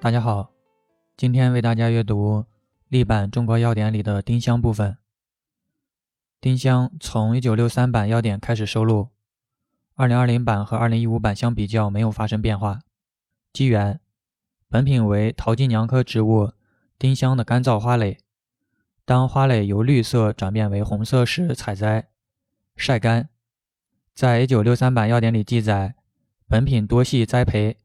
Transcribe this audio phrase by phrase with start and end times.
[0.00, 0.52] 大家好，
[1.16, 2.46] 今天为大家阅读
[2.86, 4.96] 历版中国药典里的丁香部分。
[6.40, 9.08] 丁香从1963版药典开始收录
[9.96, 12.78] ，2020版和2015版相比较没有发生变化。
[13.52, 13.98] 机缘：
[14.68, 16.52] 本品为桃金娘科植物
[16.96, 18.18] 丁香的干燥花蕾，
[19.04, 22.06] 当花蕾由绿色转变为红色时采摘、
[22.76, 23.28] 晒干。
[24.14, 25.96] 在1963版药典里记载，
[26.46, 27.78] 本品多系栽培，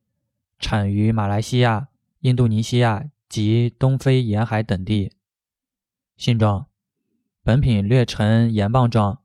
[0.60, 1.88] 产于马来西亚。
[2.24, 5.12] 印度尼西亚及东非沿海等地。
[6.16, 6.68] 性状：
[7.44, 9.20] 本品略呈盐棒状，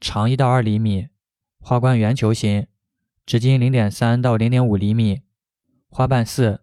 [0.00, 1.06] 长一到二厘米，
[1.60, 2.66] 花冠圆球形，
[3.24, 5.22] 直径零点三到零点五厘米，
[5.88, 6.62] 花瓣四，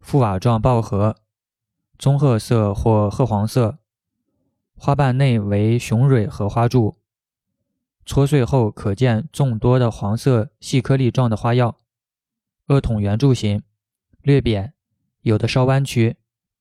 [0.00, 1.16] 覆瓦状抱核，
[1.98, 3.80] 棕褐色或褐黄色，
[4.74, 6.96] 花瓣内为雄蕊和花柱，
[8.06, 11.78] 搓碎后可见众多的黄色细颗粒状的花药，
[12.66, 13.62] 萼筒圆柱形，
[14.22, 14.72] 略扁。
[15.28, 16.16] 有的稍弯曲，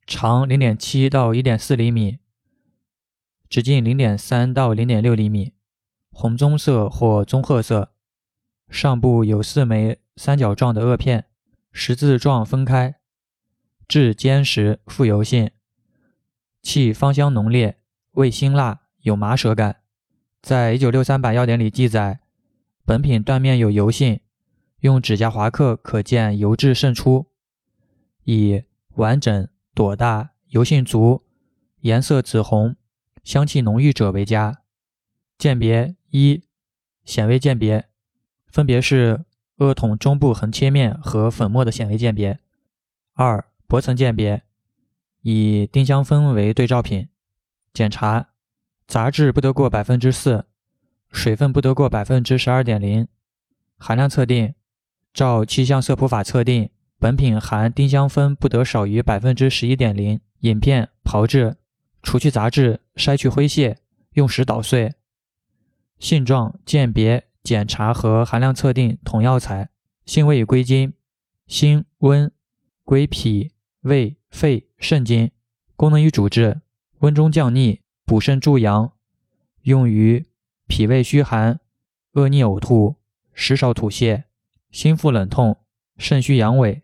[0.06, 2.20] 长零点七到一点四厘米，
[3.48, 5.54] 直径零点三到零点六厘米，
[6.12, 7.94] 红棕色或棕褐色。
[8.70, 11.28] 上部有四枚三角状的萼片，
[11.72, 12.96] 十字状分开，
[13.88, 15.50] 质坚实，富油性，
[16.62, 17.78] 气芳香浓烈，
[18.16, 19.78] 味辛辣，有麻舌感。
[20.42, 22.20] 在一九六三版药典里记载，
[22.84, 24.20] 本品断面有油性，
[24.82, 27.28] 用指甲划刻可见油质渗出。
[28.28, 28.62] 以
[28.96, 31.24] 完整、朵大、油性足、
[31.80, 32.76] 颜色紫红、
[33.24, 34.64] 香气浓郁者为佳。
[35.38, 36.44] 鉴别一：
[37.06, 37.88] 显微鉴别，
[38.48, 39.24] 分别是
[39.56, 42.38] 萼筒中部横切面和粉末的显微鉴别。
[43.14, 44.44] 二、薄层鉴别，
[45.22, 47.08] 以丁香酚为对照品。
[47.74, 48.32] 检查：
[48.86, 50.48] 杂质不得过百分之四，
[51.14, 53.08] 水分不得过百分之十二点零。
[53.78, 54.54] 含量测定：
[55.14, 56.70] 照气象色谱法测定。
[57.00, 60.20] 本品含丁香酚不得少于百分之十一点零。
[60.42, 61.58] 饮片炮制，
[62.04, 63.78] 除去杂质，筛去灰屑，
[64.14, 64.94] 用时捣碎。
[66.00, 69.70] 性状鉴别、检查和含量测定同药材。
[70.06, 70.94] 性味与归经：
[71.48, 72.32] 辛温，
[72.84, 73.52] 归脾、
[73.82, 75.32] 胃、肺、肾经。
[75.76, 76.62] 功能与主治：
[77.00, 78.94] 温中降逆，补肾助阳，
[79.64, 80.26] 用于
[80.68, 81.60] 脾胃虚寒、
[82.14, 82.96] 恶逆呕吐、
[83.34, 84.24] 食少吐泻、
[84.72, 85.58] 心腹冷痛、
[85.98, 86.82] 肾虚阳痿。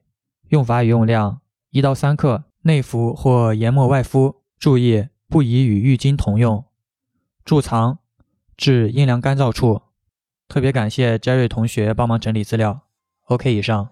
[0.53, 1.41] 用法与用量：
[1.71, 4.43] 一到三克，内服或研末外敷。
[4.59, 6.63] 注意，不宜与浴巾同用。
[7.43, 7.97] 贮藏：
[8.55, 9.81] 至阴凉干燥处。
[10.47, 12.81] 特别感谢 Jerry 同学帮忙整理资料。
[13.29, 13.89] OK，以上。